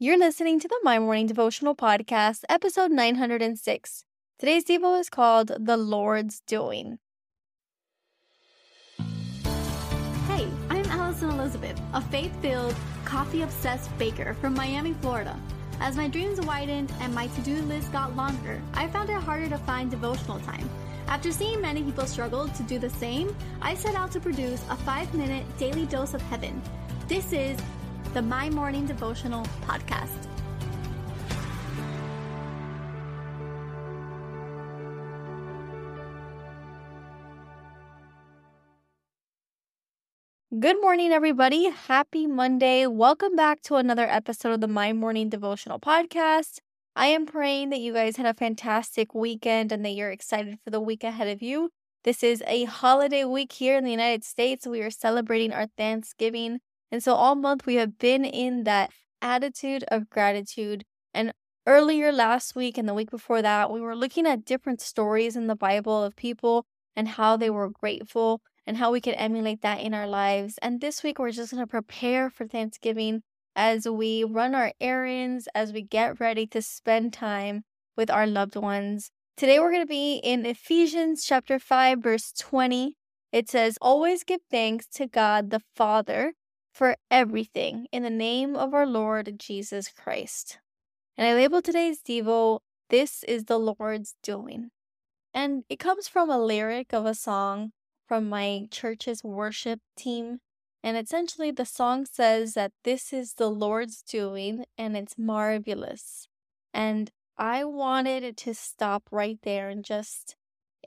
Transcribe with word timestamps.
You're 0.00 0.18
listening 0.18 0.58
to 0.58 0.66
the 0.66 0.80
My 0.82 0.98
Morning 0.98 1.28
Devotional 1.28 1.76
Podcast, 1.76 2.40
episode 2.48 2.90
906. 2.90 4.04
Today's 4.40 4.64
Devo 4.64 4.98
is 4.98 5.08
called 5.08 5.52
The 5.56 5.76
Lord's 5.76 6.42
Doing. 6.48 6.98
Hey, 10.26 10.48
I'm 10.68 10.84
Alison 10.86 11.30
Elizabeth, 11.30 11.80
a 11.92 12.00
faith 12.00 12.32
filled, 12.42 12.74
coffee 13.04 13.42
obsessed 13.42 13.96
baker 13.96 14.34
from 14.34 14.54
Miami, 14.54 14.94
Florida. 14.94 15.38
As 15.78 15.96
my 15.96 16.08
dreams 16.08 16.40
widened 16.40 16.92
and 16.98 17.14
my 17.14 17.28
to 17.28 17.40
do 17.42 17.62
list 17.62 17.92
got 17.92 18.16
longer, 18.16 18.60
I 18.74 18.88
found 18.88 19.10
it 19.10 19.22
harder 19.22 19.48
to 19.48 19.58
find 19.58 19.92
devotional 19.92 20.40
time. 20.40 20.68
After 21.06 21.30
seeing 21.30 21.60
many 21.60 21.84
people 21.84 22.06
struggle 22.06 22.48
to 22.48 22.62
do 22.64 22.80
the 22.80 22.90
same, 22.90 23.34
I 23.62 23.76
set 23.76 23.94
out 23.94 24.10
to 24.10 24.20
produce 24.20 24.60
a 24.70 24.76
five 24.76 25.14
minute 25.14 25.44
daily 25.56 25.86
dose 25.86 26.14
of 26.14 26.22
heaven. 26.22 26.60
This 27.06 27.32
is 27.32 27.56
the 28.14 28.22
My 28.22 28.48
Morning 28.48 28.86
Devotional 28.86 29.44
podcast. 29.62 30.28
Good 40.60 40.80
morning, 40.80 41.10
everybody. 41.10 41.70
Happy 41.70 42.28
Monday. 42.28 42.86
Welcome 42.86 43.34
back 43.34 43.60
to 43.62 43.74
another 43.74 44.06
episode 44.08 44.52
of 44.52 44.60
the 44.60 44.68
My 44.68 44.92
Morning 44.92 45.28
Devotional 45.28 45.80
Podcast. 45.80 46.60
I 46.94 47.08
am 47.08 47.26
praying 47.26 47.70
that 47.70 47.80
you 47.80 47.92
guys 47.92 48.14
had 48.16 48.26
a 48.26 48.34
fantastic 48.34 49.12
weekend 49.12 49.72
and 49.72 49.84
that 49.84 49.90
you're 49.90 50.12
excited 50.12 50.60
for 50.62 50.70
the 50.70 50.80
week 50.80 51.02
ahead 51.02 51.26
of 51.26 51.42
you. 51.42 51.70
This 52.04 52.22
is 52.22 52.44
a 52.46 52.62
holiday 52.62 53.24
week 53.24 53.50
here 53.50 53.76
in 53.76 53.82
the 53.82 53.90
United 53.90 54.22
States. 54.22 54.68
We 54.68 54.82
are 54.82 54.90
celebrating 54.90 55.52
our 55.52 55.66
Thanksgiving. 55.76 56.60
And 56.94 57.02
so 57.02 57.16
all 57.16 57.34
month 57.34 57.66
we 57.66 57.74
have 57.74 57.98
been 57.98 58.24
in 58.24 58.62
that 58.62 58.92
attitude 59.20 59.84
of 59.88 60.08
gratitude. 60.08 60.84
And 61.12 61.32
earlier 61.66 62.12
last 62.12 62.54
week 62.54 62.78
and 62.78 62.88
the 62.88 62.94
week 62.94 63.10
before 63.10 63.42
that, 63.42 63.72
we 63.72 63.80
were 63.80 63.96
looking 63.96 64.28
at 64.28 64.44
different 64.44 64.80
stories 64.80 65.34
in 65.34 65.48
the 65.48 65.56
Bible 65.56 66.04
of 66.04 66.14
people 66.14 66.66
and 66.94 67.08
how 67.08 67.36
they 67.36 67.50
were 67.50 67.68
grateful 67.68 68.42
and 68.64 68.76
how 68.76 68.92
we 68.92 69.00
can 69.00 69.14
emulate 69.14 69.60
that 69.62 69.80
in 69.80 69.92
our 69.92 70.06
lives. 70.06 70.56
And 70.62 70.80
this 70.80 71.02
week 71.02 71.18
we're 71.18 71.32
just 71.32 71.50
going 71.50 71.64
to 71.64 71.66
prepare 71.66 72.30
for 72.30 72.46
Thanksgiving 72.46 73.22
as 73.56 73.88
we 73.88 74.22
run 74.22 74.54
our 74.54 74.70
errands, 74.80 75.48
as 75.52 75.72
we 75.72 75.82
get 75.82 76.20
ready 76.20 76.46
to 76.46 76.62
spend 76.62 77.12
time 77.12 77.64
with 77.96 78.08
our 78.08 78.28
loved 78.28 78.54
ones. 78.54 79.10
Today 79.36 79.58
we're 79.58 79.72
going 79.72 79.82
to 79.82 79.86
be 79.88 80.20
in 80.22 80.46
Ephesians 80.46 81.24
chapter 81.24 81.58
5 81.58 81.98
verse 81.98 82.30
20. 82.38 82.94
It 83.32 83.50
says, 83.50 83.78
"Always 83.82 84.22
give 84.22 84.42
thanks 84.48 84.86
to 84.94 85.08
God 85.08 85.50
the 85.50 85.60
Father 85.74 86.34
for 86.74 86.96
everything 87.08 87.86
in 87.92 88.02
the 88.02 88.10
name 88.10 88.56
of 88.56 88.74
our 88.74 88.84
Lord 88.86 89.38
Jesus 89.38 89.88
Christ. 89.88 90.58
And 91.16 91.24
I 91.24 91.32
label 91.32 91.62
today's 91.62 92.00
Devo, 92.02 92.58
This 92.90 93.22
is 93.22 93.44
the 93.44 93.58
Lord's 93.58 94.16
Doing. 94.24 94.70
And 95.32 95.62
it 95.68 95.78
comes 95.78 96.08
from 96.08 96.28
a 96.28 96.38
lyric 96.38 96.92
of 96.92 97.06
a 97.06 97.14
song 97.14 97.70
from 98.08 98.28
my 98.28 98.66
church's 98.72 99.22
worship 99.22 99.78
team. 99.96 100.40
And 100.82 100.96
essentially, 100.96 101.52
the 101.52 101.64
song 101.64 102.06
says 102.06 102.54
that 102.54 102.72
this 102.82 103.12
is 103.12 103.34
the 103.34 103.48
Lord's 103.48 104.02
doing 104.02 104.64
and 104.76 104.96
it's 104.96 105.16
marvelous. 105.16 106.26
And 106.74 107.10
I 107.38 107.64
wanted 107.64 108.36
to 108.36 108.52
stop 108.52 109.04
right 109.12 109.38
there 109.44 109.68
and 109.68 109.84
just 109.84 110.34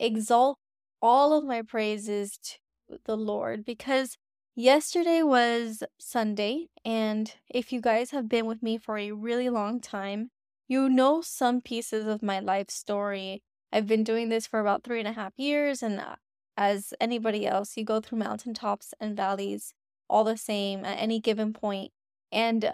exalt 0.00 0.58
all 1.00 1.32
of 1.32 1.44
my 1.44 1.62
praises 1.62 2.38
to 2.42 2.98
the 3.04 3.16
Lord 3.16 3.64
because 3.64 4.16
Yesterday 4.58 5.22
was 5.22 5.82
Sunday, 5.98 6.68
and 6.82 7.34
if 7.50 7.74
you 7.74 7.80
guys 7.82 8.12
have 8.12 8.26
been 8.26 8.46
with 8.46 8.62
me 8.62 8.78
for 8.78 8.96
a 8.96 9.12
really 9.12 9.50
long 9.50 9.80
time, 9.80 10.30
you 10.66 10.88
know 10.88 11.20
some 11.20 11.60
pieces 11.60 12.06
of 12.06 12.22
my 12.22 12.40
life 12.40 12.70
story. 12.70 13.42
I've 13.70 13.86
been 13.86 14.02
doing 14.02 14.30
this 14.30 14.46
for 14.46 14.58
about 14.58 14.82
three 14.82 14.98
and 14.98 15.06
a 15.06 15.12
half 15.12 15.34
years, 15.36 15.82
and 15.82 16.00
uh, 16.00 16.16
as 16.56 16.94
anybody 16.98 17.46
else, 17.46 17.76
you 17.76 17.84
go 17.84 18.00
through 18.00 18.16
mountaintops 18.16 18.94
and 18.98 19.14
valleys 19.14 19.74
all 20.08 20.24
the 20.24 20.38
same 20.38 20.86
at 20.86 20.98
any 20.98 21.20
given 21.20 21.52
point. 21.52 21.92
And 22.32 22.72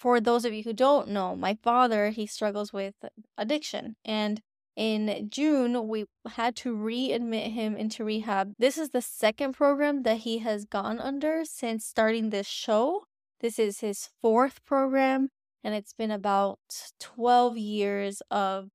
for 0.00 0.20
those 0.20 0.44
of 0.44 0.52
you 0.52 0.64
who 0.64 0.72
don't 0.72 1.06
know, 1.10 1.36
my 1.36 1.56
father, 1.62 2.10
he 2.10 2.26
struggles 2.26 2.72
with 2.72 2.96
addiction, 3.38 3.94
and 4.04 4.42
in 4.76 5.28
June, 5.30 5.88
we 5.88 6.06
had 6.26 6.56
to 6.56 6.76
readmit 6.76 7.52
him 7.52 7.76
into 7.76 8.04
rehab. 8.04 8.54
This 8.58 8.78
is 8.78 8.90
the 8.90 9.02
second 9.02 9.52
program 9.52 10.02
that 10.04 10.18
he 10.18 10.38
has 10.38 10.64
gone 10.64 10.98
under 10.98 11.44
since 11.44 11.84
starting 11.84 12.30
this 12.30 12.46
show. 12.46 13.04
This 13.40 13.58
is 13.58 13.80
his 13.80 14.10
fourth 14.20 14.64
program, 14.64 15.28
and 15.64 15.74
it's 15.74 15.94
been 15.94 16.10
about 16.10 16.58
12 16.98 17.56
years 17.56 18.22
of 18.30 18.68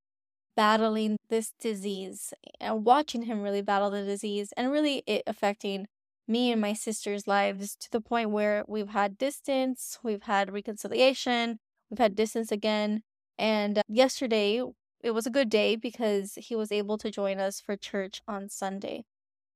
battling 0.55 1.17
this 1.29 1.53
disease 1.59 2.34
and 2.59 2.85
watching 2.85 3.23
him 3.23 3.41
really 3.41 3.61
battle 3.61 3.89
the 3.89 4.03
disease 4.03 4.53
and 4.55 4.72
really 4.72 5.03
it 5.05 5.22
affecting 5.28 5.85
me 6.28 6.51
and 6.51 6.61
my 6.61 6.73
sister's 6.73 7.28
lives 7.28 7.75
to 7.75 7.91
the 7.91 8.01
point 8.01 8.31
where 8.31 8.63
we've 8.67 8.89
had 8.89 9.17
distance, 9.17 10.00
we've 10.01 10.23
had 10.23 10.51
reconciliation, 10.51 11.59
we've 11.89 12.00
had 12.00 12.16
distance 12.16 12.51
again. 12.51 13.03
And 13.38 13.79
uh, 13.79 13.84
yesterday, 13.88 14.63
it 15.05 15.13
was 15.13 15.27
a 15.27 15.29
good 15.29 15.49
day 15.49 15.75
because 15.75 16.33
he 16.35 16.55
was 16.55 16.71
able 16.71 16.97
to 16.97 17.11
join 17.11 17.39
us 17.39 17.61
for 17.61 17.77
church 17.77 18.23
on 18.27 18.49
Sunday. 18.49 19.05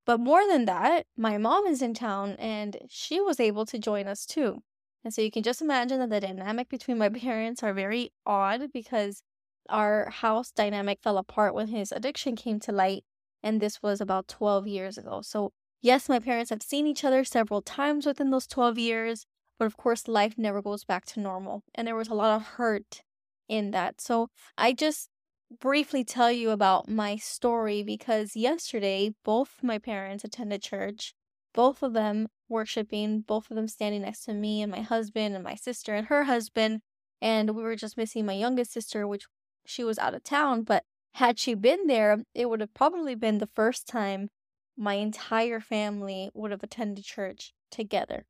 But 0.05 0.19
more 0.19 0.47
than 0.47 0.65
that, 0.65 1.07
my 1.17 1.39
mom 1.39 1.65
is 1.65 1.81
in 1.81 1.95
town 1.95 2.35
and 2.37 2.77
she 2.87 3.19
was 3.19 3.39
able 3.39 3.65
to 3.65 3.79
join 3.79 4.07
us 4.07 4.27
too. 4.27 4.61
And 5.03 5.11
so 5.11 5.23
you 5.23 5.31
can 5.31 5.41
just 5.41 5.59
imagine 5.59 5.99
that 6.01 6.11
the 6.11 6.19
dynamic 6.19 6.69
between 6.69 6.99
my 6.99 7.09
parents 7.27 7.63
are 7.63 7.73
very 7.73 8.11
odd 8.27 8.71
because 8.71 9.23
our 9.69 10.11
house 10.11 10.51
dynamic 10.51 10.99
fell 11.01 11.17
apart 11.17 11.55
when 11.55 11.69
his 11.69 11.91
addiction 11.91 12.35
came 12.35 12.59
to 12.59 12.71
light. 12.71 13.03
And 13.41 13.59
this 13.59 13.81
was 13.81 13.99
about 13.99 14.27
12 14.27 14.67
years 14.67 14.99
ago. 14.99 15.21
So, 15.23 15.51
yes, 15.81 16.07
my 16.07 16.19
parents 16.19 16.51
have 16.51 16.61
seen 16.61 16.85
each 16.85 17.03
other 17.03 17.23
several 17.23 17.63
times 17.63 18.05
within 18.05 18.29
those 18.29 18.45
12 18.45 18.77
years. 18.77 19.25
But 19.57 19.65
of 19.65 19.77
course, 19.77 20.07
life 20.07 20.35
never 20.37 20.61
goes 20.61 20.83
back 20.83 21.05
to 21.05 21.19
normal. 21.19 21.63
And 21.73 21.87
there 21.87 21.95
was 21.95 22.07
a 22.07 22.13
lot 22.13 22.35
of 22.35 22.43
hurt 22.43 23.01
in 23.47 23.71
that. 23.71 23.99
So 23.99 24.27
I 24.55 24.73
just 24.73 25.09
briefly 25.49 26.03
tell 26.03 26.31
you 26.31 26.51
about 26.51 26.87
my 26.87 27.15
story 27.15 27.83
because 27.83 28.35
yesterday 28.35 29.13
both 29.23 29.63
my 29.63 29.77
parents 29.77 30.23
attended 30.23 30.61
church, 30.61 31.13
both 31.53 31.81
of 31.81 31.93
them 31.93 32.27
worshiping, 32.47 33.21
both 33.21 33.49
of 33.49 33.55
them 33.55 33.67
standing 33.67 34.03
next 34.03 34.25
to 34.25 34.33
me 34.33 34.61
and 34.61 34.71
my 34.71 34.81
husband 34.81 35.35
and 35.35 35.43
my 35.43 35.55
sister 35.55 35.95
and 35.95 36.07
her 36.07 36.25
husband. 36.25 36.81
And 37.21 37.55
we 37.55 37.63
were 37.63 37.75
just 37.75 37.97
missing 37.97 38.25
my 38.25 38.33
youngest 38.33 38.71
sister, 38.71 39.07
which 39.07 39.25
she 39.65 39.83
was 39.83 39.99
out 39.99 40.13
of 40.13 40.23
town. 40.23 40.63
But 40.63 40.83
had 41.15 41.39
she 41.39 41.53
been 41.53 41.87
there, 41.87 42.19
it 42.33 42.49
would 42.49 42.61
have 42.61 42.73
probably 42.73 43.15
been 43.15 43.39
the 43.39 43.49
first 43.55 43.87
time 43.87 44.29
my 44.77 44.93
entire 44.93 45.59
family 45.59 46.29
would 46.33 46.51
have 46.51 46.63
attended 46.63 47.03
church 47.03 47.53
together. 47.71 48.25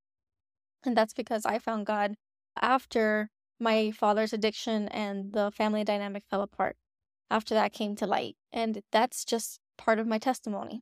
And 0.83 0.95
that's 0.97 1.13
because 1.13 1.45
I 1.45 1.59
found 1.59 1.85
God 1.85 2.15
after 2.59 3.29
my 3.59 3.91
father's 3.91 4.33
addiction 4.33 4.87
and 4.87 5.33
the 5.33 5.51
family 5.51 5.83
dynamic 5.83 6.23
fell 6.29 6.41
apart 6.41 6.77
after 7.29 7.53
that 7.53 7.73
came 7.73 7.95
to 7.95 8.07
light. 8.07 8.35
And 8.51 8.81
that's 8.91 9.23
just 9.23 9.59
part 9.77 9.99
of 9.99 10.07
my 10.07 10.17
testimony. 10.17 10.81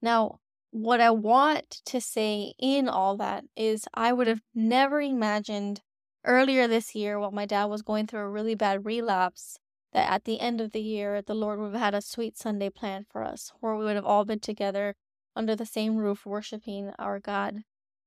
Now, 0.00 0.38
what 0.70 1.00
I 1.00 1.10
want 1.10 1.82
to 1.86 2.00
say 2.00 2.54
in 2.58 2.88
all 2.88 3.16
that 3.16 3.44
is 3.56 3.86
I 3.92 4.12
would 4.12 4.26
have 4.26 4.42
never 4.54 5.00
imagined 5.00 5.82
earlier 6.24 6.68
this 6.68 6.94
year 6.94 7.18
while 7.18 7.32
my 7.32 7.46
dad 7.46 7.64
was 7.64 7.82
going 7.82 8.06
through 8.06 8.20
a 8.20 8.28
really 8.28 8.54
bad 8.54 8.84
relapse 8.84 9.58
that 9.92 10.08
at 10.10 10.24
the 10.24 10.38
end 10.38 10.60
of 10.60 10.72
the 10.72 10.80
year 10.80 11.22
the 11.22 11.34
Lord 11.34 11.58
would 11.58 11.72
have 11.72 11.82
had 11.82 11.94
a 11.94 12.00
sweet 12.00 12.36
Sunday 12.36 12.70
plan 12.70 13.04
for 13.10 13.24
us 13.24 13.52
where 13.60 13.74
we 13.74 13.84
would 13.84 13.96
have 13.96 14.04
all 14.04 14.24
been 14.24 14.38
together 14.38 14.94
under 15.34 15.56
the 15.56 15.66
same 15.66 15.96
roof 15.96 16.24
worshiping 16.24 16.92
our 16.98 17.18
God. 17.18 17.62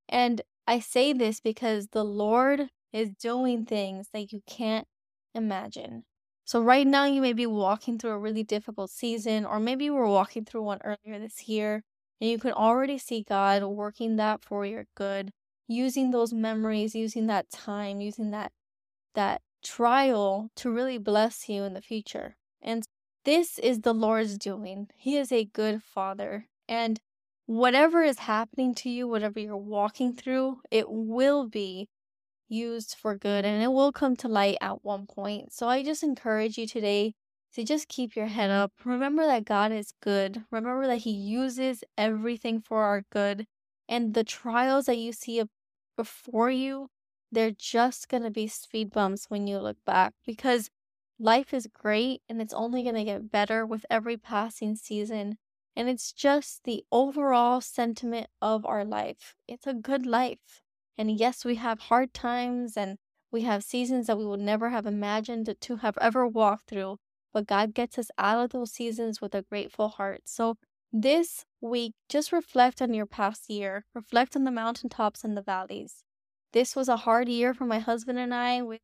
And 0.07 0.41
I 0.66 0.79
say 0.79 1.11
this 1.11 1.41
because 1.41 1.88
the 1.88 2.05
Lord 2.05 2.69
is 2.93 3.09
doing 3.09 3.66
things 3.66 4.07
that 4.13 4.31
you 4.31 4.41
can't 4.47 4.88
imagine. 5.33 6.05
So, 6.45 6.61
right 6.61 6.85
now, 6.85 7.05
you 7.05 7.22
may 7.22 7.34
be 7.34 7.45
walking 7.45 7.97
through 7.97 8.11
a 8.11 8.19
really 8.19 8.43
difficult 8.43 8.91
season, 8.91 9.45
or 9.45 9.59
maybe 9.59 9.85
you 9.85 9.93
were 9.93 10.07
walking 10.07 10.45
through 10.45 10.63
one 10.63 10.79
earlier 10.84 11.19
this 11.19 11.47
year, 11.47 11.84
and 12.19 12.29
you 12.29 12.37
can 12.40 12.51
already 12.51 12.97
see 12.97 13.23
God 13.23 13.63
working 13.63 14.17
that 14.17 14.43
for 14.43 14.66
your 14.66 14.85
good, 14.95 15.31
using 15.67 16.11
those 16.11 16.34
memories, 16.34 16.95
using 16.95 17.28
that 17.28 17.49
time, 17.49 18.01
using 18.01 18.31
that 18.31 18.51
that 19.16 19.41
trial 19.63 20.49
to 20.55 20.69
really 20.72 20.97
bless 20.97 21.47
you 21.49 21.63
in 21.63 21.73
the 21.73 21.81
future. 21.81 22.35
And 22.61 22.85
this 23.25 23.59
is 23.59 23.81
the 23.81 23.93
Lord's 23.93 24.37
doing. 24.37 24.89
He 24.96 25.17
is 25.17 25.31
a 25.31 25.46
good 25.46 25.84
father. 25.84 26.47
And 26.67 26.99
whatever 27.46 28.03
is 28.03 28.19
happening 28.19 28.73
to 28.75 28.89
you, 28.89 29.07
whatever 29.07 29.39
you're 29.39 29.57
walking 29.57 30.13
through, 30.13 30.61
it 30.72 30.89
will 30.89 31.47
be 31.47 31.89
used 32.53 32.96
for 32.96 33.17
good 33.17 33.46
and 33.46 33.64
it 33.64 33.72
will 33.72 33.91
come 33.91 34.16
to 34.17 34.28
light 34.28 34.58
at 34.61 34.84
one 34.84 35.08
point. 35.08 35.53
So 35.53 35.67
I 35.67 35.84
just 35.84 36.03
encourage 36.03 36.58
you 36.58 36.67
today 36.67 37.14
to 37.53 37.64
just 37.64 37.88
keep 37.88 38.16
your 38.16 38.28
head 38.28 38.50
up. 38.50 38.72
Remember 38.84 39.26
that 39.26 39.46
God 39.46 39.72
is 39.72 39.94
good. 40.02 40.44
Remember 40.52 40.88
that 40.88 40.97
He 40.97 41.11
uses 41.11 41.84
everything 41.97 42.61
for 42.61 42.84
our 42.84 43.03
good. 43.11 43.46
And 43.88 44.14
the 44.14 44.23
trials 44.23 44.85
that 44.85 44.97
you 44.97 45.14
see 45.14 45.44
before 45.96 46.50
you, 46.50 46.90
they're 47.32 47.52
just 47.52 48.09
going 48.09 48.23
to 48.23 48.32
be 48.32 48.47
speed 48.47 48.91
bumps 48.91 49.26
when 49.29 49.47
you 49.47 49.59
look 49.59 49.78
back 49.85 50.14
because 50.26 50.70
life 51.20 51.53
is 51.53 51.67
great 51.67 52.22
and 52.28 52.41
it's 52.41 52.53
only 52.53 52.84
going 52.84 52.96
to 52.96 53.03
get 53.03 53.32
better 53.32 53.66
with 53.66 53.85
every 53.90 54.17
passing 54.17 54.76
season. 54.76 55.38
And 55.76 55.90
it's 55.90 56.11
just 56.11 56.64
the 56.64 56.84
overall 56.91 57.61
sentiment 57.61 58.28
of 58.41 58.66
our 58.66 58.85
life. 58.85 59.35
It's 59.47 59.67
a 59.67 59.73
good 59.73 60.06
life. 60.06 60.62
And 60.97 61.11
yes, 61.11 61.43
we 61.45 61.55
have 61.55 61.79
hard 61.81 62.13
times 62.13 62.78
and 62.78 62.97
we 63.31 63.41
have 63.41 63.63
seasons 63.63 64.07
that 64.07 64.17
we 64.17 64.25
would 64.25 64.40
never 64.40 64.69
have 64.69 64.85
imagined 64.85 65.55
to 65.59 65.75
have 65.78 65.97
ever 65.99 66.28
walked 66.28 66.67
through, 66.69 66.97
but 67.34 67.47
God 67.47 67.73
gets 67.73 67.97
us 67.97 68.09
out 68.17 68.43
of 68.43 68.51
those 68.51 68.72
seasons 68.72 69.19
with 69.22 69.34
a 69.35 69.41
grateful 69.41 69.90
heart. 69.90 70.22
So 70.25 70.55
this 70.91 71.45
week, 71.61 71.93
just 72.09 72.31
reflect 72.31 72.81
on 72.81 72.93
your 72.93 73.07
past 73.07 73.49
year, 73.49 73.85
reflect 73.95 74.35
on 74.35 74.43
the 74.43 74.51
mountaintops 74.51 75.23
and 75.23 75.35
the 75.35 75.41
valleys. 75.41 76.03
This 76.51 76.75
was 76.75 76.87
a 76.87 76.97
hard 76.97 77.28
year 77.29 77.53
for 77.53 77.66
my 77.66 77.79
husband 77.79 78.19
and 78.19 78.34
I 78.34 78.61
with 78.61 78.81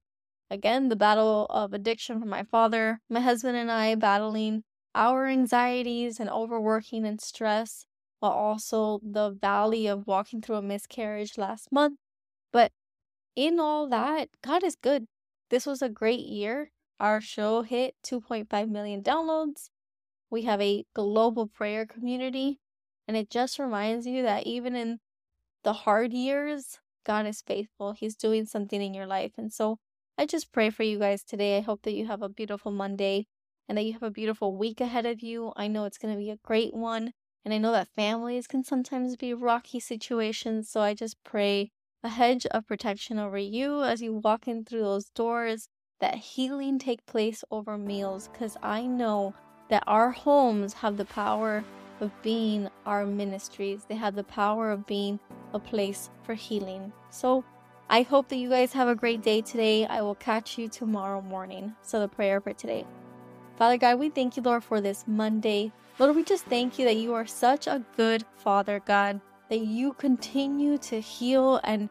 again 0.50 0.90
the 0.90 0.96
battle 0.96 1.46
of 1.50 1.74
addiction 1.74 2.20
from 2.20 2.30
my 2.30 2.44
father, 2.44 3.02
my 3.10 3.20
husband 3.20 3.58
and 3.58 3.72
I 3.72 3.96
battling 3.96 4.64
our 4.96 5.28
anxieties 5.28 6.20
and 6.20 6.30
overworking 6.30 7.06
and 7.06 7.22
stress, 7.22 7.86
while 8.20 8.32
also 8.32 9.00
the 9.04 9.32
valley 9.32 9.88
of 9.88 10.08
walking 10.08 10.42
through 10.42 10.58
a 10.58 10.62
miscarriage 10.62 11.38
last 11.38 11.72
month. 11.72 12.00
But 12.52 12.72
in 13.36 13.60
all 13.60 13.88
that, 13.90 14.30
God 14.44 14.64
is 14.64 14.76
good. 14.76 15.06
This 15.50 15.66
was 15.66 15.82
a 15.82 15.90
great 15.90 16.26
year. 16.26 16.72
Our 17.00 17.22
show 17.22 17.62
hit 17.62 17.96
2.5 18.06 18.70
million 18.70 19.02
downloads. 19.02 19.70
We 20.30 20.44
have 20.44 20.62
a 20.62 20.86
global 20.94 21.48
prayer 21.48 21.86
community. 21.86 22.60
And 23.08 23.18
it 23.18 23.30
just 23.30 23.58
reminds 23.58 24.06
you 24.06 24.22
that 24.24 24.46
even 24.46 24.76
in 24.76 25.00
the 25.64 25.74
hard 25.74 26.14
years, 26.14 26.80
God 27.06 27.26
is 27.26 27.42
faithful. 27.42 27.94
He's 27.94 28.16
doing 28.16 28.46
something 28.46 28.82
in 28.82 28.94
your 28.94 29.08
life. 29.08 29.32
And 29.38 29.52
so 29.52 29.78
I 30.18 30.26
just 30.26 30.52
pray 30.52 30.70
for 30.70 30.84
you 30.84 31.00
guys 31.00 31.24
today. 31.24 31.58
I 31.58 31.62
hope 31.62 31.84
that 31.84 31.94
you 31.94 32.06
have 32.08 32.22
a 32.22 32.30
beautiful 32.30 32.72
Monday 32.72 33.26
and 33.68 33.78
that 33.78 33.84
you 33.84 33.94
have 33.94 34.04
a 34.04 34.12
beautiful 34.12 34.56
week 34.58 34.82
ahead 34.82 35.06
of 35.06 35.22
you. 35.22 35.54
I 35.56 35.68
know 35.68 35.86
it's 35.86 35.98
going 35.98 36.14
to 36.14 36.20
be 36.20 36.30
a 36.30 36.38
great 36.44 36.74
one. 36.74 37.14
And 37.46 37.54
I 37.54 37.58
know 37.58 37.72
that 37.72 37.88
families 37.96 38.48
can 38.48 38.64
sometimes 38.64 39.16
be 39.16 39.34
rocky 39.34 39.80
situations. 39.80 40.70
So 40.70 40.82
I 40.82 40.94
just 40.94 41.24
pray 41.24 41.72
a 42.04 42.10
hedge 42.10 42.46
of 42.48 42.68
protection 42.68 43.20
over 43.20 43.38
you 43.38 43.84
as 43.84 44.02
you 44.02 44.14
walk 44.14 44.48
in 44.48 44.66
through 44.66 44.82
those 44.82 45.10
doors, 45.10 45.68
that 46.00 46.16
healing 46.16 46.80
take 46.80 47.06
place 47.06 47.44
over 47.52 47.78
meals. 47.78 48.30
Because 48.32 48.58
I 48.62 48.86
know 48.86 49.34
that 49.70 49.84
our 49.88 50.12
homes 50.12 50.74
have 50.74 50.98
the 50.98 51.06
power 51.06 51.64
of 52.00 52.12
being 52.22 52.70
our 52.86 53.06
ministries. 53.06 53.86
They 53.88 53.96
have 53.96 54.16
the 54.16 54.24
power 54.24 54.72
of 54.72 54.86
being 54.86 55.20
a 55.54 55.60
place 55.60 56.10
for 56.24 56.34
healing. 56.34 56.94
So 57.10 57.44
I 57.90 58.04
hope 58.04 58.30
that 58.30 58.38
you 58.38 58.50
guys 58.50 58.74
have 58.74 58.88
a 58.88 58.94
great 58.94 59.24
day 59.24 59.42
today. 59.42 59.88
I 59.88 60.02
will 60.02 60.16
catch 60.16 60.60
you 60.60 60.70
tomorrow 60.70 61.22
morning. 61.22 61.76
So, 61.82 62.00
the 62.00 62.08
prayer 62.08 62.40
for 62.40 62.54
today. 62.54 62.86
Father 63.60 63.76
God, 63.76 64.00
we 64.00 64.10
thank 64.10 64.38
you, 64.38 64.44
Lord, 64.44 64.64
for 64.64 64.80
this 64.80 65.04
Monday. 65.06 65.74
Lord, 66.00 66.16
we 66.16 66.24
just 66.24 66.46
thank 66.46 66.80
you 66.80 66.86
that 66.86 66.96
you 66.96 67.14
are 67.14 67.28
such 67.28 67.68
a 67.68 67.84
good 67.98 68.24
Father, 68.38 68.82
God, 68.86 69.20
that 69.50 69.60
you 69.60 69.92
continue 69.92 70.78
to 70.78 71.02
heal 71.02 71.60
and 71.66 71.90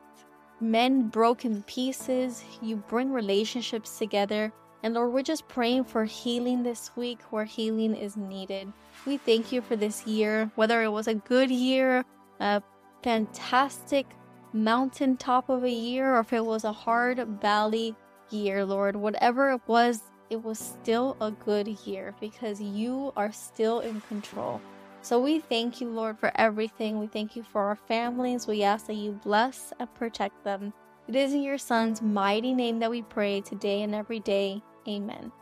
mend 0.62 1.12
broken 1.12 1.62
pieces. 1.64 2.42
You 2.62 2.76
bring 2.76 3.12
relationships 3.12 3.98
together. 3.98 4.50
And 4.82 4.94
Lord, 4.94 5.12
we're 5.12 5.22
just 5.22 5.46
praying 5.46 5.84
for 5.84 6.06
healing 6.06 6.62
this 6.62 6.90
week 6.96 7.18
where 7.28 7.44
healing 7.44 7.94
is 7.94 8.16
needed. 8.16 8.72
We 9.04 9.18
thank 9.18 9.52
you 9.52 9.60
for 9.60 9.76
this 9.76 10.06
year, 10.06 10.50
whether 10.54 10.82
it 10.82 10.88
was 10.88 11.06
a 11.06 11.16
good 11.16 11.50
year, 11.50 12.02
a 12.40 12.62
fantastic 13.02 14.06
mountaintop 14.54 15.50
of 15.50 15.64
a 15.64 15.70
year, 15.70 16.14
or 16.14 16.20
if 16.20 16.32
it 16.32 16.46
was 16.46 16.64
a 16.64 16.72
hard 16.72 17.18
valley 17.42 17.94
year, 18.30 18.64
Lord. 18.64 18.96
Whatever 18.96 19.50
it 19.50 19.60
was, 19.66 20.00
it 20.30 20.42
was 20.42 20.58
still 20.58 21.16
a 21.20 21.30
good 21.30 21.68
year 21.86 22.14
because 22.20 22.60
you 22.60 23.12
are 23.16 23.32
still 23.32 23.80
in 23.80 24.00
control. 24.02 24.60
So 25.02 25.20
we 25.20 25.38
thank 25.38 25.80
you, 25.80 25.88
Lord, 25.88 26.18
for 26.18 26.32
everything. 26.34 26.98
We 26.98 27.06
thank 27.06 27.36
you 27.36 27.42
for 27.42 27.62
our 27.62 27.76
families. 27.76 28.46
We 28.46 28.62
ask 28.62 28.86
that 28.86 28.94
you 28.94 29.12
bless 29.24 29.72
and 29.78 29.92
protect 29.94 30.44
them. 30.44 30.72
It 31.06 31.16
is 31.16 31.32
in 31.32 31.42
your 31.42 31.56
Son's 31.58 32.02
mighty 32.02 32.52
name 32.52 32.78
that 32.80 32.90
we 32.90 33.02
pray 33.02 33.40
today 33.40 33.82
and 33.82 33.94
every 33.94 34.20
day. 34.20 34.62
Amen. 34.86 35.32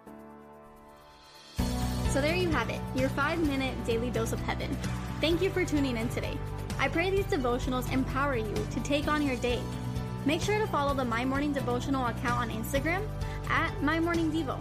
So 2.11 2.21
there 2.21 2.37
you 2.37 2.49
have 2.50 2.71
it, 2.71 2.81
your 2.94 3.09
five 3.11 3.39
minute 3.47 3.75
daily 3.85 4.11
dose 4.11 4.32
of 4.32 4.41
heaven. 4.41 4.77
Thank 5.21 5.43
you 5.43 5.50
for 5.50 5.65
tuning 5.65 5.97
in 5.97 6.09
today. 6.11 6.39
I 6.79 6.89
pray 6.89 7.11
these 7.11 7.25
devotionals 7.25 7.93
empower 7.93 8.37
you 8.37 8.55
to 8.71 8.81
take 8.81 9.09
on 9.09 9.23
your 9.23 9.37
day. 9.37 9.61
Make 10.25 10.41
sure 10.41 10.59
to 10.59 10.67
follow 10.67 10.94
the 10.94 11.05
My 11.05 11.25
Morning 11.25 11.53
Devotional 11.53 12.06
account 12.06 12.41
on 12.41 12.50
Instagram 12.50 13.06
at 13.49 13.82
My 13.82 13.99
Morning 13.99 14.31
Devo. 14.31 14.61